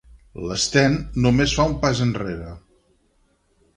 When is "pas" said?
1.85-2.01